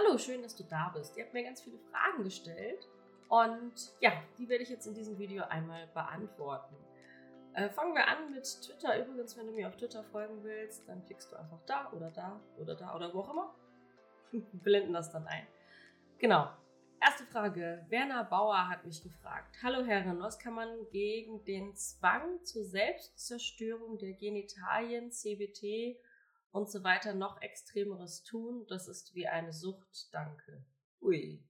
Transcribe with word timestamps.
Hallo, 0.00 0.16
schön, 0.16 0.42
dass 0.42 0.56
du 0.56 0.64
da 0.64 0.90
bist. 0.94 1.16
Ihr 1.16 1.24
habt 1.24 1.34
mir 1.34 1.44
ganz 1.44 1.60
viele 1.60 1.78
Fragen 1.90 2.24
gestellt 2.24 2.88
und 3.28 3.72
ja, 4.00 4.12
die 4.38 4.48
werde 4.48 4.62
ich 4.62 4.70
jetzt 4.70 4.86
in 4.86 4.94
diesem 4.94 5.18
Video 5.18 5.44
einmal 5.44 5.88
beantworten. 5.88 6.74
Äh, 7.52 7.68
fangen 7.68 7.94
wir 7.94 8.06
an 8.06 8.30
mit 8.30 8.44
Twitter. 8.62 8.98
Übrigens, 8.98 9.36
wenn 9.36 9.46
du 9.46 9.52
mir 9.52 9.68
auf 9.68 9.76
Twitter 9.76 10.02
folgen 10.04 10.42
willst, 10.42 10.88
dann 10.88 11.04
klickst 11.04 11.30
du 11.30 11.36
einfach 11.36 11.60
da 11.66 11.92
oder 11.92 12.10
da 12.10 12.40
oder 12.56 12.76
da 12.76 12.96
oder 12.96 13.12
wo 13.12 13.20
auch 13.20 13.30
immer. 13.30 13.54
Blenden 14.52 14.94
das 14.94 15.12
dann 15.12 15.26
ein. 15.26 15.46
Genau. 16.18 16.48
Erste 17.02 17.24
Frage. 17.24 17.84
Werner 17.90 18.24
Bauer 18.24 18.68
hat 18.68 18.86
mich 18.86 19.02
gefragt. 19.02 19.56
Hallo 19.62 19.84
Herren, 19.84 20.20
was 20.20 20.38
kann 20.38 20.54
man 20.54 20.68
gegen 20.92 21.44
den 21.44 21.74
Zwang 21.74 22.42
zur 22.44 22.64
Selbstzerstörung 22.64 23.98
der 23.98 24.14
Genitalien, 24.14 25.10
CBT 25.10 25.98
und 26.52 26.70
so 26.70 26.82
weiter 26.84 27.14
noch 27.14 27.40
extremeres 27.40 28.22
tun? 28.22 28.66
Das 28.68 28.88
ist 28.88 29.14
wie 29.14 29.26
eine 29.26 29.52
Sucht. 29.52 30.12
Danke. 30.12 30.64
Ui, 31.00 31.44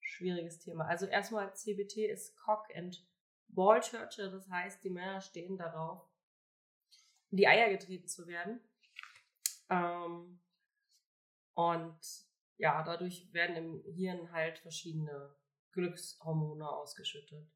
schwieriges 0.00 0.58
Thema. 0.58 0.86
Also 0.86 1.06
erstmal 1.06 1.54
CBT 1.54 1.98
ist 2.10 2.36
Cock 2.36 2.66
and 2.74 3.06
Ball 3.48 3.80
Churcher, 3.80 4.30
das 4.30 4.48
heißt, 4.48 4.84
die 4.84 4.90
Männer 4.90 5.20
stehen 5.20 5.56
darauf, 5.56 6.08
in 7.30 7.38
die 7.38 7.48
Eier 7.48 7.68
getreten 7.70 8.06
zu 8.06 8.26
werden. 8.26 8.60
Ähm, 9.68 10.40
und 11.54 12.00
ja, 12.56 12.82
dadurch 12.82 13.32
werden 13.32 13.56
im 13.56 13.94
Hirn 13.94 14.30
halt 14.32 14.58
verschiedene 14.58 15.34
Glückshormone 15.72 16.68
ausgeschüttet. 16.68 17.48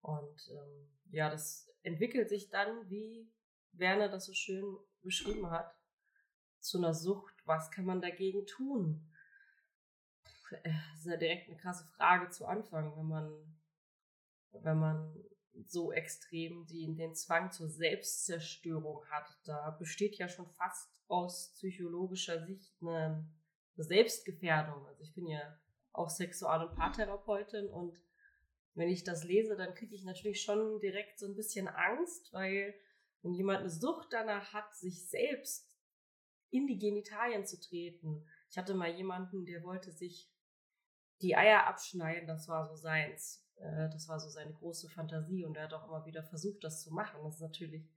Und 0.00 0.48
ähm, 0.50 0.90
ja, 1.10 1.30
das 1.30 1.68
entwickelt 1.82 2.28
sich 2.28 2.48
dann, 2.50 2.88
wie 2.88 3.32
Werner 3.72 4.08
das 4.08 4.26
so 4.26 4.32
schön 4.32 4.76
beschrieben 5.02 5.50
hat, 5.50 5.74
zu 6.66 6.78
einer 6.78 6.94
Sucht. 6.94 7.34
Was 7.44 7.70
kann 7.70 7.84
man 7.84 8.00
dagegen 8.00 8.46
tun? 8.46 9.08
Das 10.50 10.98
ist 11.00 11.06
ja 11.06 11.16
direkt 11.16 11.48
eine 11.48 11.56
krasse 11.58 11.84
Frage 11.96 12.30
zu 12.30 12.46
Anfang, 12.46 12.96
wenn 12.96 13.06
man, 13.06 13.56
wenn 14.52 14.78
man 14.78 15.24
so 15.64 15.92
extrem 15.92 16.66
die, 16.66 16.94
den 16.94 17.14
Zwang 17.14 17.50
zur 17.50 17.68
Selbstzerstörung 17.68 19.04
hat. 19.10 19.26
Da 19.44 19.70
besteht 19.70 20.16
ja 20.16 20.28
schon 20.28 20.46
fast 20.46 20.90
aus 21.08 21.52
psychologischer 21.54 22.44
Sicht 22.46 22.74
eine 22.80 23.28
Selbstgefährdung. 23.76 24.86
Also 24.86 25.02
ich 25.02 25.14
bin 25.14 25.26
ja 25.26 25.58
auch 25.92 26.10
Sexual- 26.10 26.66
und 26.68 26.76
Paartherapeutin 26.76 27.68
und 27.68 27.96
wenn 28.74 28.88
ich 28.88 29.04
das 29.04 29.24
lese, 29.24 29.56
dann 29.56 29.74
kriege 29.74 29.94
ich 29.94 30.04
natürlich 30.04 30.42
schon 30.42 30.78
direkt 30.80 31.18
so 31.18 31.26
ein 31.26 31.34
bisschen 31.34 31.66
Angst, 31.66 32.32
weil 32.32 32.74
wenn 33.22 33.32
jemand 33.32 33.60
eine 33.60 33.70
Sucht 33.70 34.08
danach 34.10 34.52
hat, 34.52 34.76
sich 34.76 35.08
selbst 35.08 35.75
in 36.50 36.66
die 36.66 36.78
Genitalien 36.78 37.44
zu 37.44 37.60
treten. 37.60 38.24
Ich 38.50 38.58
hatte 38.58 38.74
mal 38.74 38.90
jemanden, 38.90 39.44
der 39.44 39.62
wollte 39.62 39.92
sich 39.92 40.30
die 41.20 41.36
Eier 41.36 41.66
abschneiden, 41.66 42.26
das 42.26 42.48
war 42.48 42.66
so 42.68 42.76
seins. 42.76 43.46
Äh, 43.56 43.88
das 43.90 44.08
war 44.08 44.20
so 44.20 44.28
seine 44.28 44.52
große 44.52 44.88
Fantasie 44.88 45.44
und 45.44 45.56
er 45.56 45.64
hat 45.64 45.74
auch 45.74 45.88
immer 45.88 46.04
wieder 46.06 46.22
versucht, 46.22 46.62
das 46.64 46.82
zu 46.82 46.92
machen. 46.92 47.20
Das 47.24 47.36
ist 47.36 47.40
natürlich 47.40 47.88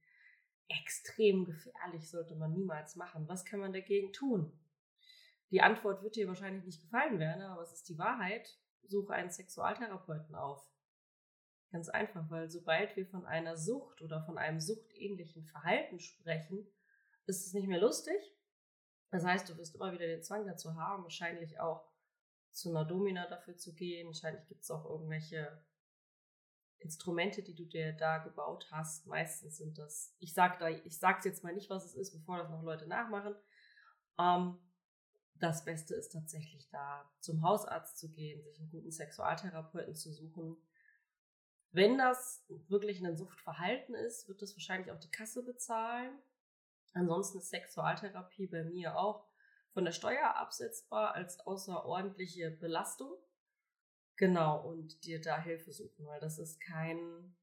extrem 0.68 1.46
gefährlich, 1.46 2.10
sollte 2.10 2.36
man 2.36 2.54
niemals 2.54 2.96
machen. 2.96 3.28
Was 3.28 3.46
kann 3.46 3.60
man 3.60 3.74
dagegen 3.74 4.14
tun? 4.14 4.58
Die 5.52 5.62
Antwort 5.62 6.04
wird 6.04 6.16
dir 6.16 6.28
wahrscheinlich 6.28 6.64
nicht 6.64 6.82
gefallen 6.82 7.20
werden, 7.20 7.42
aber 7.42 7.64
es 7.64 7.74
ist 7.74 7.90
die 7.90 7.98
Wahrheit. 7.98 8.58
Suche 8.88 9.14
einen 9.14 9.32
Sexualtherapeuten 9.32 10.36
auf. 10.36 10.64
Ganz 11.72 11.90
einfach, 11.90 12.30
weil 12.30 12.50
sobald 12.50 12.96
wir 12.96 13.06
von 13.06 13.26
einer 13.26 13.58
Sucht 13.58 14.02
oder 14.02 14.24
von 14.24 14.38
einem 14.38 14.60
suchtähnlichen 14.60 15.46
Verhalten 15.46 16.00
sprechen, 16.00 16.68
ist 17.26 17.46
es 17.46 17.54
nicht 17.54 17.68
mehr 17.68 17.80
lustig. 17.80 18.16
Das 19.12 19.26
heißt, 19.26 19.50
du 19.50 19.58
wirst 19.58 19.76
immer 19.76 19.92
wieder 19.92 20.08
den 20.08 20.24
Zwang 20.24 20.46
dazu 20.46 20.76
haben, 20.76 21.04
wahrscheinlich 21.04 21.60
auch 21.60 21.90
zu 22.52 22.70
einer 22.70 22.86
Domina 22.86 23.28
dafür 23.28 23.58
zu 23.58 23.74
gehen. 23.74 24.08
Wahrscheinlich 24.08 24.46
gibt 24.48 24.64
es 24.64 24.72
auch 24.72 24.86
irgendwelche 24.86 25.64
Instrumente, 26.80 27.44
die 27.44 27.56
du 27.56 27.66
dir 27.66 27.94
da 27.94 28.20
gebaut 28.20 28.68
hast. 28.72 29.06
Meistens 29.08 29.58
sind 29.58 29.78
das, 29.78 30.16
ich 30.20 30.34
sag 30.34 30.60
da, 30.60 30.70
ich 30.70 30.98
sag's 30.98 31.26
jetzt 31.26 31.44
mal 31.44 31.54
nicht, 31.54 31.70
was 31.70 31.86
es 31.86 31.96
ist, 31.96 32.12
bevor 32.12 32.38
das 32.38 32.50
noch 32.50 32.64
Leute 32.64 32.88
nachmachen. 32.88 33.36
Ähm, 34.18 34.58
das 35.36 35.66
Beste 35.66 35.96
ist 35.96 36.10
tatsächlich 36.10 36.70
da 36.70 37.10
zum 37.20 37.42
Hausarzt 37.42 37.98
zu 37.98 38.10
gehen, 38.12 38.44
sich 38.44 38.60
einen 38.60 38.70
guten 38.70 38.92
Sexualtherapeuten 38.92 39.96
zu 39.96 40.12
suchen. 40.12 40.58
Wenn 41.72 41.98
das 41.98 42.46
wirklich 42.68 43.06
ein 43.06 43.16
Suchtverhalten 43.16 43.96
ist, 43.96 44.28
wird 44.28 44.42
das 44.42 44.56
wahrscheinlich 44.56 44.92
auch 44.92 45.00
die 45.00 45.12
Kasse 45.12 45.44
bezahlen. 45.44 46.18
Ansonsten 46.94 47.40
ist 47.40 47.50
Sexualtherapie 47.50 48.48
bei 48.48 48.64
mir 48.64 48.98
auch 48.98 49.28
von 49.74 49.86
der 49.86 49.92
Steuer 49.92 50.36
absetzbar 50.36 51.14
als 51.14 51.40
außerordentliche 51.40 52.52
Belastung. 52.52 53.12
Genau, 54.16 54.68
und 54.68 55.06
dir 55.06 55.22
da 55.22 55.42
Hilfe 55.42 55.72
suchen, 55.72 56.06
weil 56.06 56.20
das 56.20 56.40
ist 56.40 56.60
kein, 56.60 57.36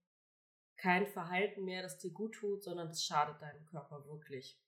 kein 0.77 1.07
Verhalten 1.07 1.65
mehr, 1.65 1.83
das 1.83 1.99
dir 1.99 2.11
gut 2.13 2.35
tut, 2.35 2.63
sondern 2.63 2.89
das 2.89 3.05
schadet 3.05 3.41
deinem 3.41 3.65
Körper 3.67 4.05
wirklich. 4.07 4.61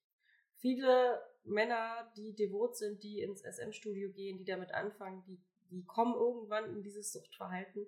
Viele 0.56 1.21
Männer, 1.45 2.10
die 2.16 2.34
devot 2.34 2.77
sind, 2.77 3.03
die 3.03 3.21
ins 3.21 3.43
SM-Studio 3.43 4.10
gehen, 4.12 4.39
die 4.39 4.45
damit 4.45 4.72
anfangen, 4.72 5.22
die, 5.27 5.39
die 5.71 5.84
kommen 5.84 6.15
irgendwann 6.15 6.77
in 6.77 6.83
dieses 6.83 7.12
Suchtverhalten, 7.12 7.87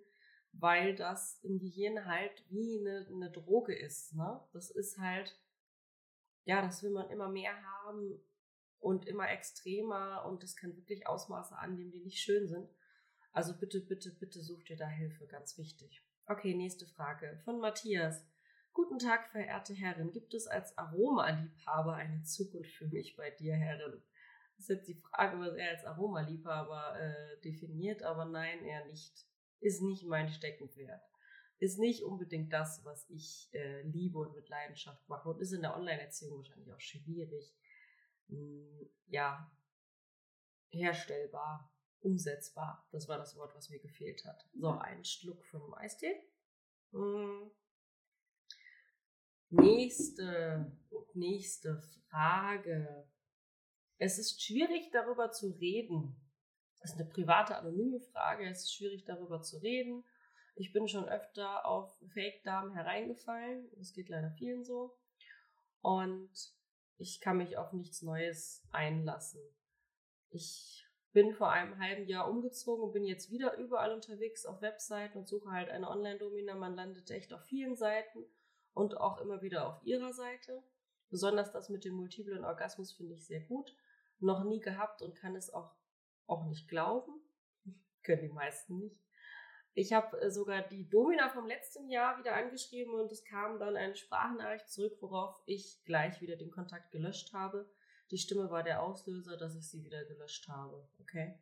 weil 0.53 0.95
das 0.95 1.41
im 1.43 1.59
Gehirn 1.59 2.05
halt 2.07 2.45
wie 2.51 2.81
eine, 2.81 3.07
eine 3.09 3.31
Droge 3.31 3.75
ist. 3.75 4.15
Ne? 4.15 4.41
Das 4.53 4.71
ist 4.71 4.99
halt, 4.99 5.39
ja, 6.45 6.63
das 6.63 6.83
will 6.83 6.91
man 6.91 7.11
immer 7.11 7.29
mehr 7.29 7.55
haben 7.63 8.21
und 8.79 9.07
immer 9.07 9.31
extremer 9.31 10.25
und 10.27 10.43
das 10.43 10.57
kann 10.57 10.77
wirklich 10.77 11.07
Ausmaße 11.07 11.57
annehmen, 11.57 11.91
die 11.91 12.01
nicht 12.01 12.23
schön 12.23 12.49
sind. 12.49 12.69
Also 13.33 13.57
bitte, 13.57 13.81
bitte, 13.81 14.11
bitte 14.19 14.43
such 14.43 14.65
dir 14.65 14.77
da 14.77 14.89
Hilfe, 14.89 15.27
ganz 15.27 15.57
wichtig. 15.59 16.05
Okay, 16.27 16.55
nächste 16.55 16.87
Frage 16.87 17.41
von 17.45 17.61
Matthias. 17.61 18.27
Guten 18.73 18.99
Tag, 18.99 19.29
verehrte 19.29 19.75
Herrin. 19.75 20.13
Gibt 20.13 20.33
es 20.33 20.47
als 20.47 20.77
Aromaliebhaber 20.79 21.95
eine 21.95 22.23
Zukunft 22.23 22.71
für 22.73 22.87
mich 22.87 23.17
bei 23.17 23.31
dir, 23.31 23.55
Herrin? 23.55 24.03
Das 24.57 24.69
ist 24.69 24.69
jetzt 24.69 24.89
die 24.89 25.01
Frage, 25.01 25.39
was 25.41 25.55
er 25.55 25.71
als 25.71 25.85
Aromaliebhaber 25.85 26.99
äh, 27.01 27.41
definiert, 27.43 28.03
aber 28.03 28.27
nein, 28.27 28.65
er 28.65 28.85
nicht. 28.87 29.27
Ist 29.61 29.83
nicht 29.83 30.05
mein 30.07 30.29
Steckenpferd. 30.29 31.03
Ist 31.61 31.79
nicht 31.79 32.03
unbedingt 32.03 32.53
das, 32.53 32.85
was 32.85 33.09
ich 33.09 33.49
äh, 33.53 33.83
liebe 33.83 34.19
und 34.19 34.35
mit 34.35 34.49
Leidenschaft 34.49 35.09
mache 35.09 35.29
und 35.29 35.41
ist 35.41 35.53
in 35.53 35.63
der 35.63 35.77
Online-Erziehung 35.77 36.39
wahrscheinlich 36.39 36.73
auch 36.73 36.81
schwierig 36.81 37.55
ja, 39.07 39.51
herstellbar, 40.71 41.73
umsetzbar. 42.01 42.87
Das 42.93 43.09
war 43.09 43.19
das 43.19 43.37
Wort, 43.37 43.55
was 43.55 43.71
mir 43.71 43.81
gefehlt 43.81 44.25
hat. 44.25 44.49
So, 44.55 44.73
mhm. 44.73 44.79
ein 44.79 45.05
Schluck 45.05 45.45
vom 45.47 45.75
Eistee. 45.75 46.15
Hm. 46.93 47.51
Nächste, 49.51 50.73
nächste 51.15 51.77
Frage. 52.09 53.09
Es 53.99 54.19
ist 54.19 54.43
schwierig, 54.43 54.91
darüber 54.93 55.33
zu 55.33 55.51
reden. 55.51 56.17
Das 56.81 56.93
ist 56.93 57.01
eine 57.01 57.11
private, 57.11 57.57
anonyme 57.57 58.01
Frage. 58.01 58.49
Es 58.49 58.61
ist 58.61 58.75
schwierig, 58.75 59.05
darüber 59.05 59.43
zu 59.43 59.59
reden. 59.59 60.05
Ich 60.55 60.73
bin 60.73 60.89
schon 60.89 61.09
öfter 61.09 61.65
auf 61.67 61.97
Fake-Damen 62.13 62.73
hereingefallen. 62.73 63.71
Das 63.77 63.93
geht 63.93 64.09
leider 64.09 64.31
vielen 64.33 64.65
so. 64.65 64.97
Und 65.81 66.31
ich 66.99 67.21
kann 67.21 67.39
mich 67.39 67.57
auf 67.57 67.73
nichts 67.73 68.03
Neues 68.03 68.63
einlassen. 68.73 69.41
Ich 70.31 70.87
bin 71.13 71.35
vor 71.35 71.51
einem 71.51 71.79
halben 71.79 72.07
Jahr 72.07 72.29
umgezogen 72.29 72.85
und 72.85 72.93
bin 72.93 73.05
jetzt 73.05 73.31
wieder 73.31 73.57
überall 73.57 73.93
unterwegs 73.93 74.47
auf 74.47 74.63
Webseiten 74.63 75.19
und 75.19 75.29
suche 75.29 75.51
halt 75.51 75.71
eine 75.71 75.89
Online-Domina. 75.89 76.55
Man 76.55 76.77
landet 76.77 77.11
echt 77.11 77.33
auf 77.33 77.43
vielen 77.45 77.75
Seiten 77.75 78.25
und 78.75 78.97
auch 78.97 79.21
immer 79.21 79.43
wieder 79.43 79.67
auf 79.67 79.83
ihrer 79.85 80.13
Seite. 80.13 80.63
Besonders 81.09 81.51
das 81.51 81.69
mit 81.69 81.85
dem 81.85 81.95
multiplen 81.95 82.45
Orgasmus 82.45 82.93
finde 82.93 83.15
ich 83.15 83.27
sehr 83.27 83.41
gut. 83.41 83.75
Noch 84.21 84.45
nie 84.45 84.61
gehabt 84.61 85.03
und 85.03 85.17
kann 85.17 85.35
es 85.35 85.53
auch, 85.53 85.75
auch 86.27 86.45
nicht 86.45 86.69
glauben. 86.69 87.13
Können 88.03 88.23
die 88.23 88.29
meisten 88.29 88.79
nicht. 88.79 89.01
Ich 89.75 89.93
habe 89.93 90.21
äh, 90.21 90.31
sogar 90.31 90.63
die 90.63 90.89
Domina 90.89 91.29
vom 91.29 91.47
letzten 91.47 91.89
Jahr 91.89 92.19
wieder 92.19 92.35
angeschrieben 92.35 92.95
und 92.95 93.13
es 93.13 93.25
kam 93.25 93.59
dann 93.59 93.77
eine 93.77 93.95
Sprachnachricht 93.95 94.69
zurück, 94.69 94.97
worauf 95.01 95.41
ich 95.47 95.83
gleich 95.85 96.21
wieder 96.21 96.37
den 96.37 96.51
Kontakt 96.51 96.91
gelöscht 96.91 97.33
habe. 97.33 97.71
Die 98.11 98.19
Stimme 98.19 98.51
war 98.51 98.65
der 98.65 98.83
Auslöser, 98.83 99.37
dass 99.37 99.55
ich 99.55 99.69
sie 99.69 99.85
wieder 99.85 100.05
gelöscht 100.05 100.49
habe. 100.49 100.89
Okay. 101.01 101.39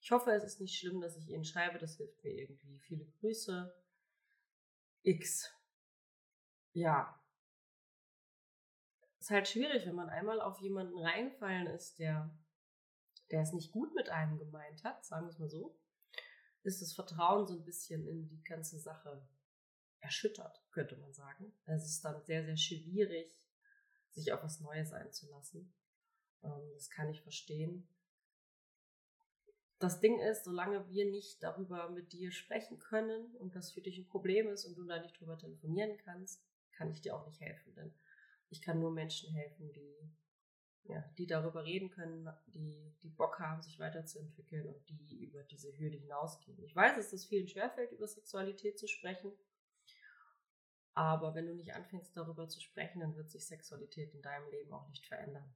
Ich 0.00 0.10
hoffe, 0.10 0.30
es 0.30 0.44
ist 0.44 0.60
nicht 0.60 0.78
schlimm, 0.78 1.00
dass 1.00 1.16
ich 1.16 1.28
Ihnen 1.28 1.44
schreibe. 1.44 1.78
Das 1.78 1.96
hilft 1.96 2.22
mir 2.22 2.32
irgendwie. 2.32 2.78
Viele 2.78 3.04
Grüße. 3.20 3.74
X. 5.02 5.52
Ja. 6.72 7.20
Ist 9.18 9.30
halt 9.30 9.48
schwierig, 9.48 9.86
wenn 9.86 9.94
man 9.94 10.08
einmal 10.08 10.40
auf 10.40 10.60
jemanden 10.60 10.98
reingefallen 10.98 11.66
ist, 11.66 11.98
der, 11.98 12.30
der 13.30 13.42
es 13.42 13.52
nicht 13.52 13.72
gut 13.72 13.94
mit 13.94 14.08
einem 14.08 14.38
gemeint 14.38 14.84
hat, 14.84 15.04
sagen 15.04 15.26
wir 15.26 15.30
es 15.30 15.38
mal 15.38 15.48
so 15.48 15.76
ist 16.66 16.82
das 16.82 16.92
Vertrauen 16.92 17.46
so 17.46 17.54
ein 17.54 17.64
bisschen 17.64 18.06
in 18.06 18.28
die 18.28 18.42
ganze 18.42 18.78
Sache 18.78 19.26
erschüttert, 20.00 20.62
könnte 20.72 20.96
man 20.96 21.12
sagen. 21.12 21.52
Es 21.64 21.84
ist 21.84 22.04
dann 22.04 22.22
sehr, 22.24 22.44
sehr 22.44 22.56
schwierig, 22.56 23.40
sich 24.10 24.32
auf 24.32 24.42
was 24.42 24.60
Neues 24.60 24.92
einzulassen. 24.92 25.72
Ähm, 26.42 26.70
das 26.74 26.90
kann 26.90 27.08
ich 27.08 27.22
verstehen. 27.22 27.88
das 29.78 30.00
Ding 30.00 30.18
ist, 30.20 30.44
solange 30.44 30.88
wir 30.88 31.10
nicht 31.10 31.42
darüber 31.42 31.90
mit 31.90 32.12
dir 32.12 32.32
sprechen 32.32 32.78
können 32.78 33.34
und 33.36 33.54
das 33.54 33.72
für 33.72 33.82
dich 33.82 33.98
ein 33.98 34.08
Problem 34.08 34.48
ist 34.48 34.64
und 34.64 34.76
du 34.76 34.84
da 34.84 35.00
nicht 35.00 35.20
drüber 35.20 35.36
telefonieren 35.38 35.98
kannst, 35.98 36.42
kann 36.72 36.90
ich 36.90 37.02
dir 37.02 37.14
auch 37.14 37.26
nicht 37.26 37.40
helfen. 37.40 37.74
Denn 37.74 37.94
ich 38.48 38.62
kann 38.62 38.80
nur 38.80 38.90
Menschen 38.90 39.30
helfen, 39.34 39.72
die, 39.72 40.10
ja, 40.88 41.04
die 41.18 41.26
darüber 41.26 41.64
reden 41.64 41.90
können, 41.90 42.28
die, 42.46 42.94
die 43.02 43.08
Bock 43.08 43.38
haben, 43.38 43.62
sich 43.62 43.78
weiterzuentwickeln 43.78 44.66
und 44.66 44.88
die 44.88 45.24
über 45.24 45.42
diese 45.44 45.76
Hürde 45.78 45.96
hinausgehen. 45.96 46.62
Ich 46.62 46.74
weiß, 46.74 46.96
dass 46.96 47.12
es 47.12 47.26
vielen 47.26 47.48
schwerfällt, 47.48 47.92
über 47.92 48.06
Sexualität 48.06 48.78
zu 48.78 48.86
sprechen. 48.86 49.32
Aber 50.94 51.34
wenn 51.34 51.46
du 51.46 51.54
nicht 51.54 51.74
anfängst, 51.74 52.16
darüber 52.16 52.48
zu 52.48 52.60
sprechen, 52.60 53.00
dann 53.00 53.16
wird 53.16 53.30
sich 53.30 53.46
Sexualität 53.46 54.14
in 54.14 54.22
deinem 54.22 54.50
Leben 54.50 54.72
auch 54.72 54.88
nicht 54.88 55.06
verändern. 55.06 55.54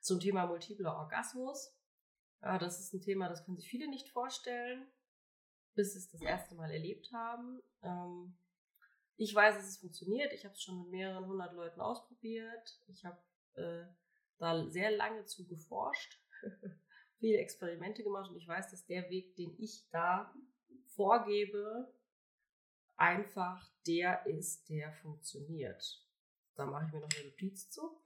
Zum 0.00 0.18
Thema 0.18 0.46
multipler 0.46 0.96
Orgasmus 0.96 1.76
ja, 2.42 2.58
das 2.58 2.80
ist 2.80 2.94
ein 2.94 3.02
Thema, 3.02 3.28
das 3.28 3.44
können 3.44 3.56
sich 3.56 3.68
viele 3.68 3.88
nicht 3.88 4.08
vorstellen, 4.08 4.86
bis 5.74 5.92
sie 5.92 5.98
es 5.98 6.10
das 6.10 6.22
erste 6.22 6.54
Mal 6.54 6.70
erlebt 6.70 7.12
haben. 7.12 7.60
Ähm, 7.82 8.36
ich 9.16 9.34
weiß, 9.34 9.56
dass 9.56 9.68
es 9.68 9.78
funktioniert. 9.78 10.32
Ich 10.32 10.44
habe 10.44 10.54
es 10.54 10.62
schon 10.62 10.78
mit 10.78 10.90
mehreren 10.90 11.26
hundert 11.26 11.52
Leuten 11.52 11.80
ausprobiert. 11.80 12.80
Ich 12.86 13.04
habe 13.04 13.18
äh, 13.54 13.84
da 14.38 14.68
sehr 14.68 14.90
lange 14.90 15.24
zu 15.26 15.46
geforscht, 15.46 16.20
viele 17.18 17.38
Experimente 17.38 18.02
gemacht 18.02 18.30
und 18.30 18.36
ich 18.36 18.48
weiß, 18.48 18.70
dass 18.70 18.86
der 18.86 19.08
Weg, 19.10 19.36
den 19.36 19.54
ich 19.58 19.88
da 19.90 20.34
vorgebe, 20.86 21.92
einfach 22.96 23.70
der 23.86 24.26
ist, 24.26 24.68
der 24.68 24.92
funktioniert. 24.92 26.06
Da 26.54 26.66
mache 26.66 26.86
ich 26.86 26.92
mir 26.92 27.00
noch 27.00 27.08
eine 27.16 27.28
Notiz 27.28 27.70
zu. 27.70 28.02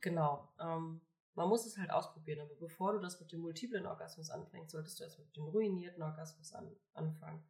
Genau. 0.00 0.52
Ähm, 0.58 1.00
man 1.34 1.48
muss 1.48 1.64
es 1.64 1.78
halt 1.78 1.90
ausprobieren, 1.90 2.40
aber 2.40 2.54
bevor 2.56 2.92
du 2.92 2.98
das 2.98 3.20
mit 3.20 3.32
dem 3.32 3.40
multiplen 3.40 3.86
Orgasmus 3.86 4.30
anfängst, 4.30 4.72
solltest 4.72 5.00
du 5.00 5.04
erst 5.04 5.18
mit 5.18 5.34
dem 5.36 5.44
ruinierten 5.44 6.02
Orgasmus 6.02 6.52
an, 6.52 6.76
anfangen. 6.92 7.42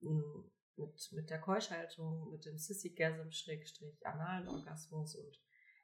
Hm, 0.00 0.50
mit, 0.76 1.12
mit 1.12 1.30
der 1.30 1.40
Keuschhaltung, 1.40 2.30
mit 2.30 2.44
dem 2.44 2.58
Sissy-Gasm-analen 2.58 4.48
Orgasmus 4.48 5.16
und 5.16 5.40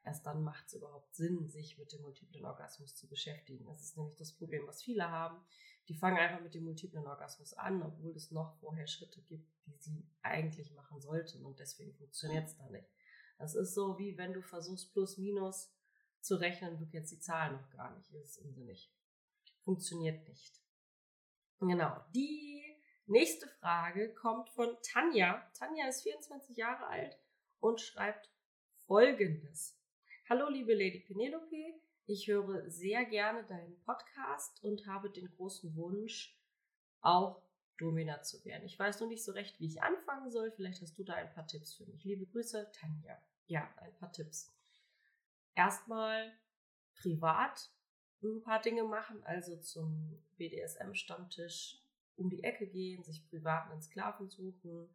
erst 0.07 0.25
dann 0.25 0.41
macht 0.41 0.67
es 0.67 0.73
überhaupt 0.73 1.13
Sinn, 1.15 1.49
sich 1.49 1.77
mit 1.77 1.91
dem 1.91 2.01
multiplen 2.01 2.45
Orgasmus 2.45 2.95
zu 2.95 3.07
beschäftigen. 3.07 3.65
Das 3.65 3.81
ist 3.81 3.97
nämlich 3.97 4.15
das 4.15 4.31
Problem, 4.31 4.65
was 4.65 4.81
viele 4.81 5.09
haben. 5.11 5.37
Die 5.89 5.95
fangen 5.95 6.17
einfach 6.17 6.41
mit 6.41 6.53
dem 6.55 6.63
multiplen 6.63 7.05
Orgasmus 7.05 7.53
an, 7.53 7.83
obwohl 7.83 8.15
es 8.15 8.31
noch 8.31 8.55
vorher 8.59 8.87
Schritte 8.87 9.21
gibt, 9.21 9.51
die 9.65 9.75
sie 9.77 10.07
eigentlich 10.21 10.71
machen 10.73 11.01
sollten 11.01 11.45
und 11.45 11.59
deswegen 11.59 11.93
funktioniert 11.93 12.47
es 12.47 12.55
da 12.57 12.69
nicht. 12.69 12.89
Das 13.37 13.53
ist 13.53 13.73
so, 13.73 13.97
wie 13.99 14.17
wenn 14.17 14.33
du 14.33 14.41
versuchst, 14.41 14.93
plus 14.93 15.17
minus 15.17 15.73
zu 16.21 16.35
rechnen, 16.35 16.77
du 16.77 16.87
kennst 16.87 17.11
die 17.11 17.19
Zahlen 17.19 17.53
noch 17.55 17.69
gar 17.69 17.95
nicht, 17.95 18.11
ist 18.11 18.39
unsinnig. 18.39 18.91
Funktioniert 19.63 20.27
nicht. 20.27 20.61
Genau. 21.59 21.99
Die 22.15 22.63
nächste 23.05 23.47
Frage 23.59 24.13
kommt 24.13 24.49
von 24.49 24.75
Tanja. 24.83 25.51
Tanja 25.53 25.87
ist 25.87 26.03
24 26.03 26.55
Jahre 26.55 26.87
alt 26.87 27.17
und 27.59 27.81
schreibt 27.81 28.29
folgendes. 28.85 29.77
Hallo 30.29 30.49
liebe 30.49 30.73
Lady 30.73 30.99
Penelope, 30.99 31.79
ich 32.05 32.27
höre 32.27 32.69
sehr 32.69 33.05
gerne 33.05 33.45
deinen 33.45 33.79
Podcast 33.83 34.61
und 34.61 34.85
habe 34.85 35.09
den 35.09 35.29
großen 35.29 35.75
Wunsch, 35.75 36.37
auch 37.01 37.41
Domina 37.77 38.21
zu 38.21 38.43
werden. 38.43 38.65
Ich 38.65 38.77
weiß 38.77 38.99
noch 38.99 39.07
nicht 39.07 39.23
so 39.23 39.31
recht, 39.31 39.59
wie 39.59 39.67
ich 39.67 39.81
anfangen 39.81 40.29
soll. 40.29 40.51
Vielleicht 40.51 40.81
hast 40.81 40.97
du 40.97 41.03
da 41.03 41.13
ein 41.13 41.31
paar 41.33 41.47
Tipps 41.47 41.75
für 41.75 41.85
mich. 41.85 42.03
Liebe 42.03 42.25
Grüße, 42.25 42.69
Tanja. 42.73 43.17
Ja, 43.45 43.73
ein 43.77 43.95
paar 43.95 44.11
Tipps 44.11 44.53
erstmal 45.57 46.31
privat 46.95 47.71
ein 48.23 48.41
paar 48.41 48.61
Dinge 48.61 48.83
machen, 48.83 49.23
also 49.23 49.57
zum 49.57 50.21
BDSM-Stammtisch 50.37 51.81
um 52.15 52.29
die 52.29 52.43
Ecke 52.43 52.67
gehen, 52.67 53.03
sich 53.03 53.27
privat 53.29 53.69
einen 53.69 53.81
Sklaven 53.81 54.27
suchen, 54.27 54.89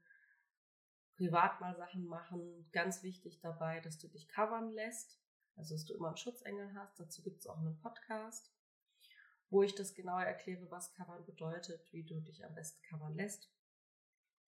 privat 1.16 1.60
mal 1.60 1.76
Sachen 1.76 2.04
machen. 2.06 2.68
Ganz 2.72 3.02
wichtig 3.02 3.38
dabei, 3.40 3.80
dass 3.80 3.98
du 3.98 4.08
dich 4.08 4.28
covern 4.28 4.72
lässt, 4.72 5.21
also 5.56 5.74
dass 5.74 5.84
du 5.84 5.94
immer 5.94 6.08
einen 6.08 6.16
Schutzengel 6.16 6.74
hast. 6.74 6.98
Dazu 6.98 7.22
gibt 7.22 7.40
es 7.40 7.46
auch 7.46 7.58
einen 7.58 7.78
Podcast, 7.78 8.52
wo 9.50 9.62
ich 9.62 9.74
das 9.74 9.94
genauer 9.94 10.22
erkläre, 10.22 10.70
was 10.70 10.92
covern 10.94 11.24
bedeutet, 11.24 11.92
wie 11.92 12.04
du 12.04 12.20
dich 12.20 12.44
am 12.44 12.54
besten 12.54 12.82
covern 12.88 13.14
lässt. 13.14 13.52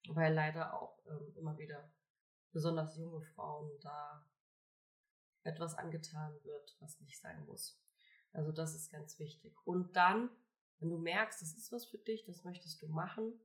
Weil 0.09 0.33
leider 0.33 0.73
auch 0.73 1.03
ähm, 1.07 1.33
immer 1.35 1.57
wieder 1.57 1.91
besonders 2.51 2.97
junge 2.97 3.21
Frauen 3.21 3.69
da 3.81 4.25
etwas 5.44 5.75
angetan 5.75 6.33
wird, 6.44 6.75
was 6.79 7.00
nicht 7.00 7.19
sein 7.19 7.45
muss. 7.45 7.81
Also 8.33 8.51
das 8.51 8.75
ist 8.75 8.91
ganz 8.91 9.19
wichtig. 9.19 9.55
Und 9.65 9.95
dann, 9.95 10.29
wenn 10.79 10.89
du 10.89 10.97
merkst, 10.97 11.41
das 11.41 11.55
ist 11.55 11.71
was 11.71 11.85
für 11.85 11.97
dich, 11.97 12.25
das 12.25 12.43
möchtest 12.43 12.81
du 12.81 12.88
machen, 12.88 13.39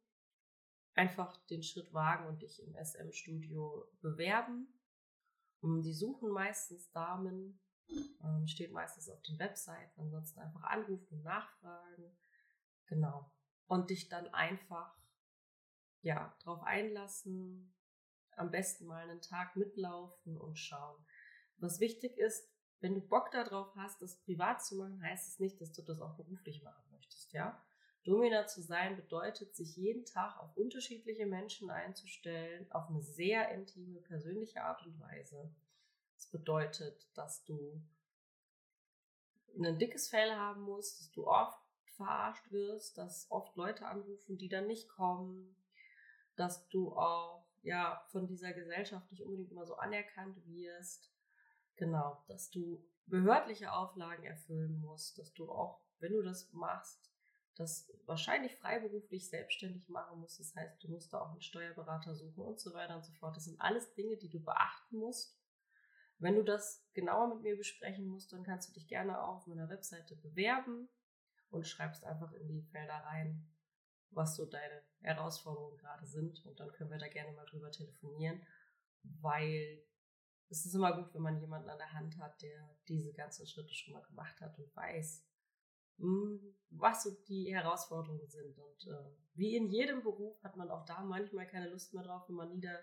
einfach 0.94 1.36
den 1.46 1.62
Schritt 1.62 1.92
wagen 1.92 2.26
und 2.26 2.42
dich 2.42 2.62
im 2.62 2.74
SM-Studio 2.74 3.88
bewerben. 4.00 4.68
Die 5.62 5.94
suchen 5.94 6.30
meistens 6.30 6.90
Damen, 6.90 7.60
ähm, 7.88 8.46
steht 8.46 8.72
meistens 8.72 9.08
auf 9.08 9.22
den 9.22 9.38
Webseiten, 9.38 10.00
ansonsten 10.00 10.40
einfach 10.40 10.64
anrufen 10.64 11.18
und 11.18 11.22
nachfragen. 11.22 12.16
Genau. 12.86 13.30
Und 13.66 13.90
dich 13.90 14.08
dann 14.08 14.26
einfach, 14.34 14.96
ja, 16.00 16.36
drauf 16.40 16.62
einlassen, 16.64 17.74
am 18.36 18.50
besten 18.50 18.86
mal 18.86 19.08
einen 19.08 19.22
Tag 19.22 19.56
mitlaufen 19.56 20.36
und 20.36 20.58
schauen. 20.58 21.04
Was 21.58 21.80
wichtig 21.80 22.18
ist, 22.18 22.50
wenn 22.80 22.94
du 22.94 23.00
Bock 23.00 23.30
darauf 23.30 23.74
hast, 23.76 24.02
das 24.02 24.20
privat 24.22 24.64
zu 24.64 24.76
machen, 24.76 25.00
heißt 25.00 25.28
es 25.28 25.38
nicht, 25.38 25.60
dass 25.60 25.72
du 25.72 25.82
das 25.82 26.00
auch 26.00 26.16
beruflich 26.16 26.62
machen 26.64 26.90
möchtest, 26.90 27.32
ja? 27.32 27.64
Domina 28.04 28.46
zu 28.46 28.62
sein 28.62 28.96
bedeutet, 28.96 29.54
sich 29.54 29.76
jeden 29.76 30.04
Tag 30.04 30.38
auf 30.40 30.56
unterschiedliche 30.56 31.26
Menschen 31.26 31.70
einzustellen, 31.70 32.70
auf 32.72 32.88
eine 32.88 33.02
sehr 33.02 33.50
intime, 33.52 34.00
persönliche 34.00 34.62
Art 34.62 34.84
und 34.84 34.98
Weise. 35.00 35.54
Das 36.16 36.26
bedeutet, 36.26 37.06
dass 37.14 37.44
du 37.44 37.80
ein 39.56 39.78
dickes 39.78 40.08
Fell 40.08 40.32
haben 40.32 40.62
musst, 40.62 41.00
dass 41.00 41.10
du 41.12 41.26
oft 41.26 41.58
verarscht 41.96 42.50
wirst, 42.50 42.98
dass 42.98 43.30
oft 43.30 43.54
Leute 43.56 43.86
anrufen, 43.86 44.38
die 44.38 44.48
dann 44.48 44.66
nicht 44.66 44.88
kommen, 44.88 45.54
dass 46.36 46.68
du 46.68 46.92
auch 46.92 47.46
ja 47.62 48.04
von 48.10 48.26
dieser 48.26 48.52
Gesellschaft 48.52 49.10
nicht 49.12 49.22
unbedingt 49.22 49.52
immer 49.52 49.66
so 49.66 49.76
anerkannt 49.76 50.36
wirst, 50.46 51.12
Genau, 51.76 52.22
dass 52.28 52.50
du 52.50 52.84
behördliche 53.06 53.72
Auflagen 53.72 54.24
erfüllen 54.24 54.78
musst, 54.80 55.18
dass 55.18 55.32
du 55.32 55.50
auch, 55.50 55.80
wenn 55.98 56.12
du 56.12 56.22
das 56.22 56.52
machst, 56.52 57.10
das 57.54 57.92
wahrscheinlich 58.06 58.56
freiberuflich 58.56 59.28
selbstständig 59.28 59.88
machen 59.88 60.20
musst. 60.20 60.40
Das 60.40 60.54
heißt, 60.54 60.82
du 60.82 60.88
musst 60.88 61.12
da 61.12 61.20
auch 61.20 61.30
einen 61.30 61.42
Steuerberater 61.42 62.14
suchen 62.14 62.44
und 62.44 62.60
so 62.60 62.72
weiter 62.72 62.96
und 62.96 63.04
so 63.04 63.12
fort. 63.12 63.36
Das 63.36 63.44
sind 63.44 63.60
alles 63.60 63.92
Dinge, 63.94 64.16
die 64.16 64.30
du 64.30 64.40
beachten 64.40 64.96
musst. 64.96 65.38
Wenn 66.18 66.36
du 66.36 66.44
das 66.44 66.86
genauer 66.94 67.34
mit 67.34 67.42
mir 67.42 67.56
besprechen 67.56 68.06
musst, 68.06 68.32
dann 68.32 68.44
kannst 68.44 68.68
du 68.68 68.72
dich 68.72 68.86
gerne 68.86 69.20
auch 69.20 69.36
auf 69.36 69.46
meiner 69.46 69.68
Webseite 69.68 70.16
bewerben 70.16 70.88
und 71.50 71.66
schreibst 71.66 72.04
einfach 72.04 72.32
in 72.32 72.48
die 72.48 72.62
Felder 72.62 72.94
rein, 72.94 73.50
was 74.10 74.36
so 74.36 74.46
deine 74.46 74.82
Herausforderungen 75.00 75.76
gerade 75.78 76.06
sind. 76.06 76.44
Und 76.46 76.60
dann 76.60 76.72
können 76.72 76.90
wir 76.90 76.98
da 76.98 77.08
gerne 77.08 77.32
mal 77.32 77.46
drüber 77.46 77.70
telefonieren, 77.70 78.46
weil 79.02 79.82
es 80.48 80.64
ist 80.64 80.74
immer 80.74 80.94
gut, 80.94 81.12
wenn 81.14 81.22
man 81.22 81.40
jemanden 81.40 81.70
an 81.70 81.78
der 81.78 81.92
Hand 81.92 82.18
hat, 82.18 82.40
der 82.42 82.76
diese 82.88 83.12
ganzen 83.12 83.46
Schritte 83.46 83.74
schon 83.74 83.94
mal 83.94 84.02
gemacht 84.02 84.40
hat 84.40 84.58
und 84.58 84.74
weiß, 84.76 85.26
was 85.98 87.04
so 87.04 87.10
die 87.28 87.54
Herausforderungen 87.54 88.28
sind. 88.28 88.58
Und 88.58 88.86
äh, 88.86 89.10
wie 89.34 89.56
in 89.56 89.68
jedem 89.68 90.02
Beruf 90.02 90.42
hat 90.42 90.56
man 90.56 90.70
auch 90.70 90.84
da 90.84 91.02
manchmal 91.02 91.46
keine 91.46 91.68
Lust 91.68 91.94
mehr 91.94 92.02
drauf, 92.02 92.28
wenn 92.28 92.36
man 92.36 92.50
Nieder 92.50 92.78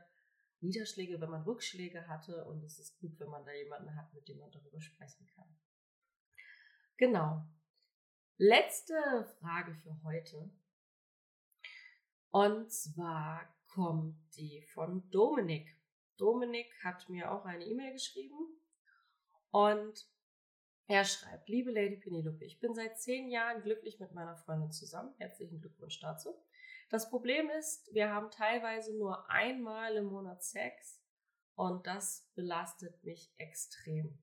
Niederschläge, 0.62 1.22
wenn 1.22 1.30
man 1.30 1.44
Rückschläge 1.44 2.08
hatte. 2.08 2.46
Und 2.46 2.64
es 2.64 2.80
ist 2.80 3.00
gut, 3.00 3.20
wenn 3.20 3.30
man 3.30 3.46
da 3.46 3.54
jemanden 3.54 3.96
hat, 3.96 4.14
mit 4.14 4.28
dem 4.28 4.40
man 4.40 4.52
darüber 4.52 4.82
sprechen 4.82 5.26
kann. 5.36 5.58
Genau. 6.98 7.46
Letzte 8.38 9.26
Frage 9.40 9.74
für 9.76 10.02
heute. 10.04 10.52
Und 12.32 12.72
zwar 12.72 13.48
kommt 13.68 14.18
die 14.36 14.62
von 14.74 15.10
Dominik. 15.10 15.78
Dominik 16.18 16.72
hat 16.84 17.08
mir 17.10 17.32
auch 17.32 17.46
eine 17.46 17.66
E-Mail 17.66 17.94
geschrieben 17.94 18.60
und 19.52 20.08
er 20.90 21.06
schreibt, 21.06 21.48
liebe 21.48 21.70
Lady 21.70 21.98
Penelope, 21.98 22.44
ich 22.44 22.60
bin 22.60 22.74
seit 22.74 23.00
zehn 23.00 23.30
Jahren 23.30 23.62
glücklich 23.62 24.00
mit 24.00 24.12
meiner 24.12 24.36
Freundin 24.36 24.72
zusammen. 24.72 25.14
Herzlichen 25.20 25.62
Glückwunsch 25.62 26.00
dazu. 26.00 26.36
Das 26.90 27.12
Problem 27.12 27.48
ist, 27.52 27.94
wir 27.94 28.12
haben 28.12 28.32
teilweise 28.32 28.98
nur 28.98 29.30
einmal 29.30 29.96
im 29.96 30.06
Monat 30.06 30.44
Sex 30.44 31.00
und 31.54 31.86
das 31.86 32.28
belastet 32.34 33.04
mich 33.04 33.32
extrem. 33.38 34.18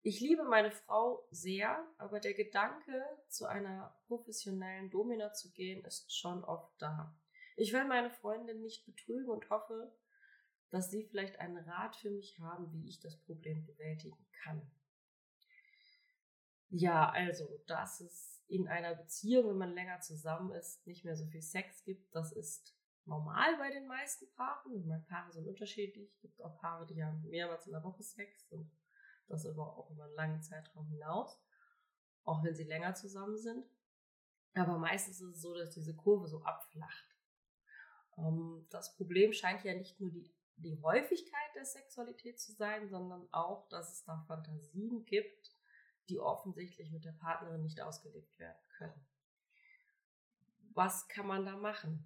Ich 0.00 0.20
liebe 0.20 0.44
meine 0.44 0.70
Frau 0.70 1.28
sehr, 1.30 1.86
aber 1.98 2.20
der 2.20 2.32
Gedanke, 2.32 3.04
zu 3.28 3.44
einer 3.44 3.94
professionellen 4.06 4.88
Domina 4.88 5.34
zu 5.34 5.52
gehen, 5.52 5.84
ist 5.84 6.16
schon 6.16 6.42
oft 6.42 6.72
da. 6.78 7.14
Ich 7.54 7.74
will 7.74 7.84
meine 7.84 8.08
Freundin 8.08 8.62
nicht 8.62 8.86
betrügen 8.86 9.28
und 9.28 9.50
hoffe, 9.50 9.92
dass 10.70 10.90
Sie 10.90 11.04
vielleicht 11.04 11.38
einen 11.38 11.58
Rat 11.58 11.96
für 11.96 12.10
mich 12.10 12.38
haben, 12.38 12.72
wie 12.72 12.88
ich 12.88 12.98
das 12.98 13.18
Problem 13.18 13.66
bewältigen 13.66 14.26
kann. 14.42 14.70
Ja, 16.68 17.10
also 17.10 17.48
das 17.66 18.00
ist 18.00 18.44
in 18.48 18.68
einer 18.68 18.94
Beziehung, 18.94 19.48
wenn 19.48 19.58
man 19.58 19.74
länger 19.74 20.00
zusammen 20.00 20.52
ist, 20.52 20.86
nicht 20.86 21.04
mehr 21.04 21.16
so 21.16 21.26
viel 21.26 21.42
Sex 21.42 21.84
gibt. 21.84 22.14
Das 22.14 22.32
ist 22.32 22.76
normal 23.04 23.56
bei 23.58 23.70
den 23.70 23.86
meisten 23.86 24.30
Paaren. 24.34 24.74
Ich 24.76 24.84
meine, 24.84 25.04
Paare 25.08 25.32
sind 25.32 25.46
unterschiedlich. 25.46 26.10
Es 26.10 26.20
gibt 26.20 26.42
auch 26.42 26.58
Paare, 26.58 26.86
die 26.86 27.02
haben 27.02 27.22
mehrmals 27.28 27.66
in 27.66 27.72
der 27.72 27.82
Woche 27.82 28.02
Sex 28.02 28.46
und 28.50 28.70
das 29.28 29.46
aber 29.46 29.76
auch 29.76 29.90
über 29.90 30.04
einen 30.04 30.14
langen 30.14 30.42
Zeitraum 30.42 30.88
hinaus, 30.88 31.40
auch 32.24 32.44
wenn 32.44 32.54
sie 32.54 32.64
länger 32.64 32.94
zusammen 32.94 33.36
sind. 33.36 33.64
Aber 34.54 34.78
meistens 34.78 35.20
ist 35.20 35.36
es 35.36 35.42
so, 35.42 35.54
dass 35.54 35.74
diese 35.74 35.94
Kurve 35.94 36.28
so 36.28 36.42
abflacht. 36.42 37.16
Ähm, 38.16 38.66
das 38.70 38.94
Problem 38.96 39.32
scheint 39.32 39.64
ja 39.64 39.74
nicht 39.74 40.00
nur 40.00 40.10
die, 40.10 40.32
die 40.56 40.80
Häufigkeit 40.80 41.54
der 41.54 41.64
Sexualität 41.64 42.40
zu 42.40 42.52
sein, 42.52 42.88
sondern 42.88 43.28
auch, 43.32 43.68
dass 43.68 43.92
es 43.92 44.04
da 44.04 44.24
Fantasien 44.26 45.04
gibt, 45.04 45.55
die 46.08 46.18
offensichtlich 46.18 46.90
mit 46.90 47.04
der 47.04 47.12
Partnerin 47.12 47.62
nicht 47.62 47.80
ausgelebt 47.80 48.38
werden 48.38 48.62
können. 48.68 49.06
Was 50.74 51.08
kann 51.08 51.26
man 51.26 51.44
da 51.44 51.56
machen? 51.56 52.04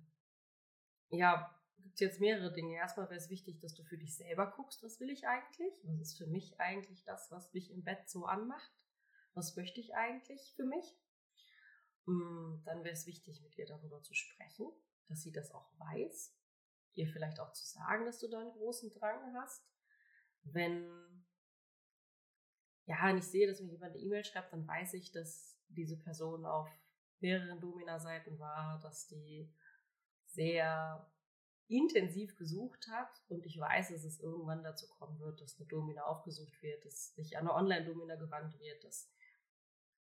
Ja, 1.10 1.60
gibt 1.82 2.00
jetzt 2.00 2.20
mehrere 2.20 2.52
Dinge. 2.52 2.76
Erstmal 2.76 3.08
wäre 3.10 3.18
es 3.18 3.30
wichtig, 3.30 3.60
dass 3.60 3.74
du 3.74 3.82
für 3.84 3.98
dich 3.98 4.16
selber 4.16 4.52
guckst, 4.56 4.82
was 4.82 5.00
will 5.00 5.10
ich 5.10 5.26
eigentlich? 5.26 5.74
Was 5.84 6.00
ist 6.00 6.18
für 6.18 6.26
mich 6.26 6.60
eigentlich 6.60 7.04
das, 7.04 7.30
was 7.30 7.52
mich 7.52 7.70
im 7.70 7.82
Bett 7.82 8.08
so 8.08 8.26
anmacht? 8.26 8.72
Was 9.34 9.56
möchte 9.56 9.80
ich 9.80 9.94
eigentlich 9.94 10.52
für 10.54 10.64
mich? 10.64 10.98
Hm, 12.06 12.62
dann 12.64 12.84
wäre 12.84 12.94
es 12.94 13.06
wichtig, 13.06 13.42
mit 13.42 13.56
ihr 13.58 13.66
darüber 13.66 14.02
zu 14.02 14.14
sprechen, 14.14 14.70
dass 15.08 15.22
sie 15.22 15.32
das 15.32 15.52
auch 15.52 15.70
weiß. 15.78 16.34
Ihr 16.94 17.08
vielleicht 17.08 17.40
auch 17.40 17.52
zu 17.52 17.64
sagen, 17.66 18.04
dass 18.04 18.18
du 18.18 18.28
da 18.28 18.40
einen 18.40 18.52
großen 18.52 18.92
Drang 18.92 19.34
hast. 19.34 19.64
Wenn 20.42 21.24
ja, 22.90 23.06
wenn 23.06 23.18
ich 23.18 23.24
sehe, 23.24 23.46
dass 23.46 23.60
mir 23.60 23.70
jemand 23.70 23.94
eine 23.94 24.02
E-Mail 24.02 24.24
schreibt, 24.24 24.52
dann 24.52 24.66
weiß 24.66 24.94
ich, 24.94 25.12
dass 25.12 25.56
diese 25.68 25.96
Person 25.96 26.44
auf 26.44 26.68
mehreren 27.20 27.60
Domina-Seiten 27.60 28.36
war, 28.40 28.80
dass 28.80 29.06
die 29.06 29.48
sehr 30.26 31.08
intensiv 31.68 32.36
gesucht 32.36 32.88
hat 32.88 33.22
und 33.28 33.46
ich 33.46 33.60
weiß, 33.60 33.90
dass 33.90 34.02
es 34.02 34.18
irgendwann 34.18 34.64
dazu 34.64 34.88
kommen 34.88 35.20
wird, 35.20 35.40
dass 35.40 35.56
eine 35.56 35.68
Domina 35.68 36.02
aufgesucht 36.02 36.60
wird, 36.62 36.84
dass 36.84 37.14
sich 37.14 37.36
eine 37.36 37.54
Online-Domina 37.54 38.16
gewandt 38.16 38.58
wird, 38.58 38.82
dass, 38.82 39.08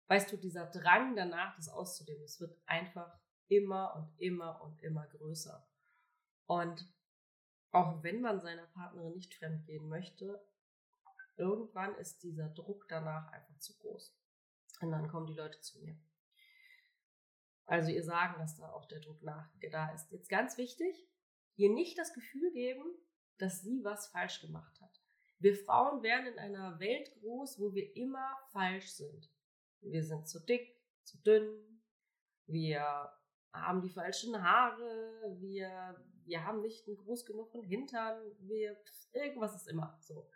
weißt 0.07 0.31
du, 0.31 0.37
dieser 0.37 0.65
Drang 0.65 1.15
danach, 1.15 1.55
das 1.55 1.69
auszudehnen, 1.69 2.23
es 2.23 2.41
wird 2.41 2.59
einfach 2.65 3.19
immer 3.49 3.95
und 3.95 4.19
immer 4.19 4.63
und 4.63 4.81
immer 4.81 5.05
größer. 5.05 5.63
Und 6.47 6.91
auch 7.69 8.01
wenn 8.01 8.19
man 8.19 8.41
seiner 8.41 8.65
Partnerin 8.65 9.13
nicht 9.13 9.35
fremdgehen 9.35 9.87
möchte, 9.87 10.43
irgendwann 11.37 11.95
ist 11.95 12.23
dieser 12.23 12.49
Druck 12.49 12.87
danach 12.89 13.31
einfach 13.31 13.57
zu 13.59 13.77
groß. 13.77 14.15
Und 14.81 14.91
dann 14.91 15.07
kommen 15.07 15.27
die 15.27 15.33
Leute 15.33 15.59
zu 15.61 15.79
mir. 15.79 15.97
Also 17.65 17.91
ihr 17.91 18.03
sagen, 18.03 18.35
dass 18.39 18.57
da 18.57 18.71
auch 18.71 18.85
der 18.87 18.99
Druck 18.99 19.21
nach 19.23 19.49
da 19.71 19.93
ist. 19.93 20.11
Jetzt 20.11 20.29
ganz 20.29 20.57
wichtig, 20.57 21.07
ihr 21.55 21.69
nicht 21.69 21.97
das 21.97 22.13
Gefühl 22.13 22.51
geben, 22.51 22.83
dass 23.37 23.61
sie 23.61 23.83
was 23.83 24.07
falsch 24.07 24.41
gemacht 24.41 24.79
hat. 24.81 25.01
Wir 25.39 25.55
Frauen 25.55 26.03
werden 26.03 26.27
in 26.27 26.39
einer 26.39 26.79
Welt 26.79 27.11
groß, 27.19 27.59
wo 27.59 27.73
wir 27.73 27.95
immer 27.95 28.37
falsch 28.51 28.91
sind. 28.91 29.29
Wir 29.81 30.03
sind 30.03 30.27
zu 30.27 30.39
dick, 30.39 30.77
zu 31.03 31.17
dünn, 31.21 31.81
wir 32.45 33.11
haben 33.51 33.81
die 33.81 33.89
falschen 33.89 34.41
Haare, 34.41 35.35
wir, 35.39 35.95
wir 36.25 36.45
haben 36.45 36.61
nicht 36.61 36.87
einen 36.87 36.97
groß 36.97 37.25
genugen 37.25 37.61
Hintern, 37.61 38.21
wir, 38.39 38.77
irgendwas 39.11 39.55
ist 39.55 39.67
immer 39.67 39.97
so 40.01 40.29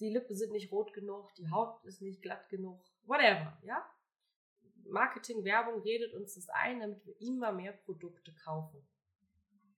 die 0.00 0.10
Lippen 0.10 0.34
sind 0.34 0.52
nicht 0.52 0.72
rot 0.72 0.92
genug, 0.92 1.34
die 1.34 1.50
Haut 1.50 1.84
ist 1.84 2.02
nicht 2.02 2.22
glatt 2.22 2.48
genug, 2.48 2.82
whatever, 3.04 3.58
ja? 3.62 3.84
Marketing, 4.86 5.44
Werbung 5.44 5.80
redet 5.82 6.12
uns 6.14 6.34
das 6.34 6.48
ein, 6.50 6.80
damit 6.80 7.04
wir 7.06 7.20
immer 7.20 7.52
mehr 7.52 7.72
Produkte 7.72 8.34
kaufen. 8.44 8.86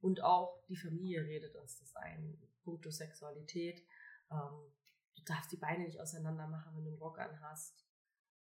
Und 0.00 0.22
auch 0.22 0.64
die 0.68 0.76
Familie 0.76 1.24
redet 1.24 1.54
uns 1.56 1.78
das 1.78 1.94
ein. 1.96 2.38
Punkto 2.64 2.90
Sexualität. 2.90 3.82
Ähm, 4.30 4.72
du 5.14 5.22
darfst 5.24 5.52
die 5.52 5.56
Beine 5.56 5.84
nicht 5.84 6.00
auseinander 6.00 6.48
machen, 6.48 6.74
wenn 6.74 6.84
du 6.84 6.90
einen 6.90 6.98
Rock 6.98 7.18
anhast. 7.18 7.86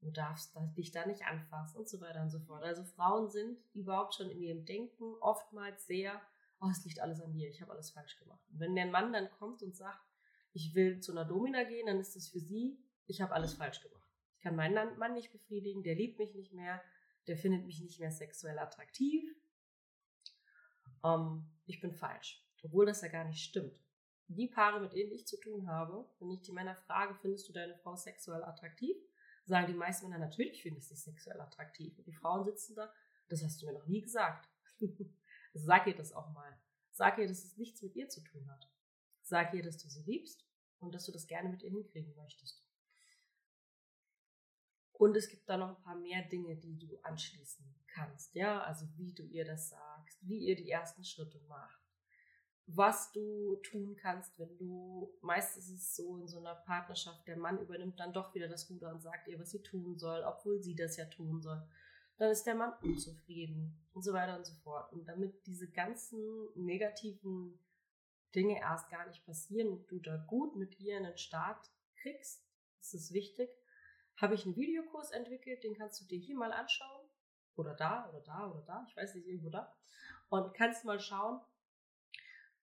Du 0.01 0.11
darfst 0.11 0.57
dich 0.77 0.91
da 0.93 1.07
nicht 1.07 1.25
anfassen 1.27 1.79
und 1.79 1.89
so 1.89 2.01
weiter 2.01 2.23
und 2.23 2.31
so 2.31 2.41
fort. 2.41 2.63
Also 2.63 2.85
Frauen 2.85 3.31
sind 3.31 3.59
überhaupt 3.75 4.15
schon 4.15 4.31
in 4.31 4.41
ihrem 4.41 4.65
Denken 4.65 5.15
oftmals 5.21 5.87
sehr, 5.87 6.21
oh, 6.61 6.69
es 6.71 6.85
liegt 6.85 7.01
alles 7.01 7.21
an 7.21 7.33
mir, 7.33 7.49
ich 7.49 7.61
habe 7.61 7.73
alles 7.73 7.91
falsch 7.91 8.19
gemacht. 8.19 8.41
Und 8.51 8.61
wenn 8.61 8.75
der 8.75 8.87
Mann 8.87 9.13
dann 9.13 9.31
kommt 9.31 9.63
und 9.63 9.77
sagt, 9.77 10.10
ich 10.53 10.75
will 10.75 11.01
zu 11.01 11.13
einer 11.13 11.25
Domina 11.25 11.65
gehen, 11.65 11.87
dann 11.87 12.01
ist 12.01 12.17
das 12.17 12.29
für 12.29 12.41
sie, 12.41 12.79
ich 13.07 13.21
habe 13.21 13.35
alles 13.35 13.55
falsch 13.55 13.81
gemacht. 13.81 14.09
Ich 14.37 14.43
kann 14.43 14.57
meinen 14.57 14.99
Mann 14.99 15.15
nicht 15.15 15.33
befriedigen, 15.33 15.83
der 15.83 15.95
liebt 15.95 16.19
mich 16.19 16.35
nicht 16.35 16.53
mehr, 16.53 16.83
der 17.27 17.37
findet 17.37 17.67
mich 17.67 17.81
nicht 17.81 18.01
mehr 18.01 18.11
sexuell 18.11 18.59
attraktiv. 18.59 19.23
Ähm, 21.05 21.47
ich 21.67 21.81
bin 21.81 21.93
falsch, 21.93 22.45
obwohl 22.63 22.87
das 22.87 23.03
ja 23.03 23.09
gar 23.09 23.25
nicht 23.25 23.45
stimmt. 23.45 23.81
Die 24.29 24.47
Paare, 24.47 24.81
mit 24.81 24.93
denen 24.93 25.13
ich 25.13 25.27
zu 25.27 25.39
tun 25.41 25.69
habe, 25.69 26.09
wenn 26.21 26.31
ich 26.31 26.43
die 26.43 26.53
Männer 26.53 26.77
frage, 26.77 27.15
findest 27.15 27.49
du 27.49 27.53
deine 27.53 27.77
Frau 27.77 27.97
sexuell 27.97 28.45
attraktiv, 28.45 28.97
sagen 29.45 29.67
die 29.67 29.75
meisten 29.75 30.09
Männer, 30.09 30.25
natürlich 30.25 30.63
finde 30.63 30.79
ich 30.79 30.87
sie 30.87 30.95
sexuell 30.95 31.41
attraktiv. 31.41 31.99
Und 31.99 32.07
die 32.07 32.13
Frauen 32.13 32.45
sitzen 32.45 32.77
da, 32.77 32.93
das 33.29 33.43
hast 33.43 33.61
du 33.61 33.67
mir 33.67 33.73
noch 33.73 33.87
nie 33.87 34.01
gesagt. 34.01 34.49
Sag 35.53 35.87
ihr 35.87 35.97
das 35.97 36.13
auch 36.13 36.31
mal. 36.31 36.57
Sag 36.91 37.19
ihr, 37.19 37.27
dass 37.27 37.45
es 37.45 37.57
nichts 37.57 37.83
mit 37.83 37.97
ihr 37.97 38.09
zu 38.09 38.23
tun 38.23 38.49
hat. 38.51 38.71
Sag 39.31 39.55
ihr, 39.55 39.63
dass 39.63 39.79
du 39.79 39.89
sie 39.89 40.03
liebst 40.03 40.45
und 40.81 40.93
dass 40.93 41.07
du 41.07 41.13
das 41.13 41.29
gerne 41.29 41.49
mit 41.49 41.63
ihr 41.63 41.71
hinkriegen 41.71 42.17
möchtest. 42.17 42.67
Und 44.93 45.17
es 45.17 45.29
gibt 45.29 45.49
da 45.49 45.57
noch 45.57 45.69
ein 45.69 45.83
paar 45.85 45.95
mehr 45.95 46.23
Dinge, 46.25 46.57
die 46.57 46.77
du 46.77 46.99
anschließen 47.05 47.65
kannst. 47.87 48.35
Ja, 48.35 48.61
also 48.63 48.87
wie 48.97 49.13
du 49.13 49.23
ihr 49.23 49.45
das 49.45 49.69
sagst, 49.69 50.19
wie 50.23 50.49
ihr 50.49 50.57
die 50.57 50.69
ersten 50.69 51.05
Schritte 51.05 51.39
macht, 51.49 51.81
was 52.67 53.13
du 53.13 53.55
tun 53.63 53.95
kannst, 53.95 54.37
wenn 54.37 54.59
du, 54.59 55.17
meistens 55.21 55.69
ist 55.69 55.81
es 55.81 55.95
so 55.95 56.17
in 56.17 56.27
so 56.27 56.41
einer 56.41 56.57
Partnerschaft, 56.57 57.25
der 57.29 57.37
Mann 57.37 57.61
übernimmt 57.61 58.01
dann 58.01 58.13
doch 58.13 58.35
wieder 58.35 58.49
das 58.49 58.69
Ruder 58.69 58.91
und 58.91 59.01
sagt 59.01 59.29
ihr, 59.29 59.39
was 59.39 59.51
sie 59.51 59.63
tun 59.63 59.97
soll, 59.97 60.25
obwohl 60.25 60.61
sie 60.61 60.75
das 60.75 60.97
ja 60.97 61.05
tun 61.05 61.41
soll. 61.41 61.63
Dann 62.19 62.33
ist 62.33 62.43
der 62.49 62.57
Mann 62.57 62.73
unzufrieden 62.83 63.81
und 63.93 64.03
so 64.03 64.13
weiter 64.13 64.37
und 64.37 64.45
so 64.45 64.55
fort. 64.65 64.93
Und 64.93 65.07
damit 65.07 65.47
diese 65.47 65.71
ganzen 65.71 66.21
negativen 66.57 67.61
Dinge 68.35 68.61
erst 68.61 68.89
gar 68.91 69.07
nicht 69.07 69.25
passieren 69.25 69.69
und 69.69 69.91
du 69.91 69.99
da 69.99 70.17
gut 70.17 70.57
mit 70.57 70.79
ihr 70.79 70.97
einen 70.97 71.17
Start 71.17 71.71
kriegst, 71.97 72.47
das 72.79 72.95
ist 72.95 73.13
wichtig, 73.13 73.51
habe 74.17 74.35
ich 74.35 74.45
einen 74.45 74.57
Videokurs 74.57 75.11
entwickelt, 75.11 75.65
den 75.65 75.75
kannst 75.75 76.01
du 76.01 76.05
dir 76.07 76.19
hier 76.19 76.37
mal 76.37 76.53
anschauen. 76.53 77.09
Oder 77.57 77.75
da, 77.75 78.09
oder 78.09 78.21
da, 78.21 78.51
oder 78.51 78.63
da, 78.63 78.85
ich 78.89 78.97
weiß 78.97 79.15
nicht, 79.15 79.27
irgendwo 79.27 79.51
da. 79.51 79.75
Und 80.29 80.55
kannst 80.55 80.85
mal 80.85 81.01
schauen, 81.01 81.41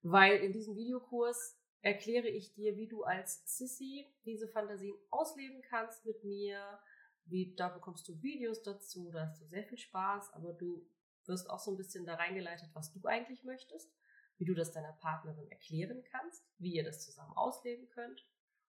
weil 0.01 0.37
in 0.37 0.53
diesem 0.53 0.75
Videokurs 0.75 1.59
erkläre 1.81 2.27
ich 2.27 2.53
dir, 2.53 2.77
wie 2.77 2.87
du 2.87 3.03
als 3.03 3.43
Sissy 3.45 4.07
diese 4.25 4.47
Fantasien 4.47 4.97
ausleben 5.09 5.61
kannst 5.61 6.05
mit 6.05 6.23
mir. 6.23 6.79
Wie, 7.25 7.53
da 7.55 7.69
bekommst 7.69 8.07
du 8.07 8.21
Videos 8.21 8.63
dazu, 8.63 9.11
da 9.11 9.27
hast 9.27 9.41
du 9.41 9.45
sehr 9.45 9.65
viel 9.65 9.77
Spaß, 9.77 10.33
aber 10.33 10.53
du 10.53 10.87
wirst 11.25 11.49
auch 11.49 11.59
so 11.59 11.71
ein 11.71 11.77
bisschen 11.77 12.05
da 12.05 12.15
reingeleitet, 12.15 12.69
was 12.73 12.91
du 12.91 13.05
eigentlich 13.05 13.43
möchtest 13.43 13.96
wie 14.37 14.45
du 14.45 14.53
das 14.53 14.71
deiner 14.71 14.93
Partnerin 14.93 15.49
erklären 15.49 16.03
kannst, 16.11 16.43
wie 16.57 16.75
ihr 16.75 16.83
das 16.83 17.03
zusammen 17.03 17.35
ausleben 17.35 17.89
könnt. 17.89 18.23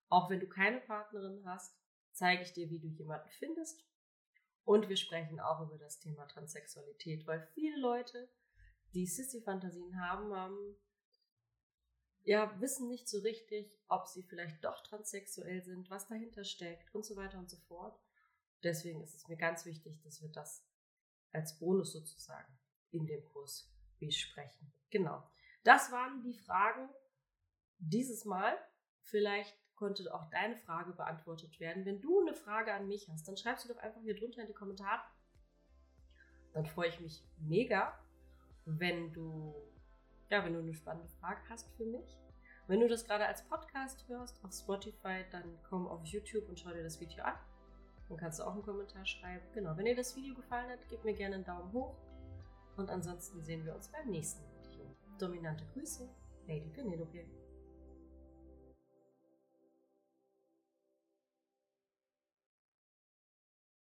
Auch 0.08 0.30
wenn 0.30 0.40
du 0.40 0.48
keine 0.48 0.80
Partnerin 0.80 1.42
hast, 1.44 1.76
zeige 2.12 2.42
ich 2.42 2.52
dir, 2.52 2.70
wie 2.70 2.78
du 2.78 2.88
jemanden 2.88 3.28
findest. 3.30 3.84
Und 4.64 4.88
wir 4.88 4.96
sprechen 4.96 5.40
auch 5.40 5.60
über 5.66 5.78
das 5.78 5.98
Thema 5.98 6.26
Transsexualität, 6.26 7.26
weil 7.26 7.46
viele 7.54 7.78
Leute, 7.80 8.28
die 8.94 9.06
Sissy-Fantasien 9.06 10.00
haben, 10.00 10.34
haben, 10.34 10.76
ja, 12.24 12.60
wissen 12.60 12.88
nicht 12.88 13.08
so 13.08 13.20
richtig, 13.20 13.72
ob 13.88 14.06
sie 14.06 14.22
vielleicht 14.22 14.62
doch 14.64 14.82
transsexuell 14.82 15.62
sind, 15.62 15.88
was 15.88 16.08
dahinter 16.08 16.44
steckt 16.44 16.94
und 16.94 17.04
so 17.04 17.16
weiter 17.16 17.38
und 17.38 17.48
so 17.48 17.56
fort. 17.68 17.98
Deswegen 18.62 19.00
ist 19.02 19.14
es 19.14 19.28
mir 19.28 19.36
ganz 19.36 19.64
wichtig, 19.64 20.00
dass 20.02 20.20
wir 20.20 20.30
das 20.30 20.66
als 21.32 21.58
Bonus 21.58 21.92
sozusagen 21.92 22.58
in 22.90 23.06
dem 23.06 23.24
Kurs 23.24 23.72
besprechen. 23.98 24.72
Genau. 24.90 25.22
Das 25.68 25.92
waren 25.92 26.22
die 26.22 26.32
Fragen 26.32 26.88
dieses 27.76 28.24
Mal. 28.24 28.56
Vielleicht 29.02 29.54
konnte 29.74 30.14
auch 30.14 30.30
deine 30.30 30.56
Frage 30.56 30.92
beantwortet 30.92 31.60
werden. 31.60 31.84
Wenn 31.84 32.00
du 32.00 32.22
eine 32.22 32.32
Frage 32.32 32.72
an 32.72 32.88
mich 32.88 33.06
hast, 33.10 33.28
dann 33.28 33.36
schreib 33.36 33.58
sie 33.58 33.68
doch 33.68 33.76
einfach 33.76 34.00
hier 34.00 34.18
drunter 34.18 34.40
in 34.40 34.46
die 34.46 34.54
Kommentare. 34.54 35.02
Dann 36.54 36.64
freue 36.64 36.88
ich 36.88 37.00
mich 37.00 37.22
mega, 37.36 37.92
wenn 38.64 39.12
du, 39.12 39.54
ja, 40.30 40.42
wenn 40.42 40.54
du 40.54 40.60
eine 40.60 40.72
spannende 40.72 41.10
Frage 41.20 41.42
hast 41.50 41.70
für 41.76 41.84
mich. 41.84 42.16
Wenn 42.66 42.80
du 42.80 42.88
das 42.88 43.04
gerade 43.04 43.26
als 43.26 43.46
Podcast 43.46 44.08
hörst 44.08 44.42
auf 44.42 44.54
Spotify, 44.54 45.26
dann 45.30 45.58
komm 45.68 45.86
auf 45.86 46.02
YouTube 46.06 46.48
und 46.48 46.58
schau 46.58 46.70
dir 46.70 46.82
das 46.82 46.98
Video 46.98 47.22
an. 47.24 47.34
Dann 48.08 48.16
kannst 48.16 48.38
du 48.38 48.44
auch 48.44 48.54
einen 48.54 48.62
Kommentar 48.62 49.04
schreiben. 49.04 49.44
Genau, 49.52 49.76
wenn 49.76 49.84
dir 49.84 49.96
das 49.96 50.16
Video 50.16 50.34
gefallen 50.34 50.70
hat, 50.70 50.88
gib 50.88 51.04
mir 51.04 51.12
gerne 51.12 51.34
einen 51.34 51.44
Daumen 51.44 51.70
hoch. 51.74 51.94
Und 52.78 52.88
ansonsten 52.88 53.44
sehen 53.44 53.66
wir 53.66 53.74
uns 53.74 53.88
beim 53.88 54.08
nächsten 54.08 54.42
Mal. 54.44 54.57
Dominante 55.18 55.64
Grüße, 55.74 56.08
Lady 56.46 56.70
Penelope. 56.70 57.26